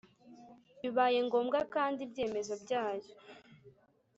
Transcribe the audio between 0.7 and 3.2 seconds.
Bibaye ngombwa kandi ibyemezo byayo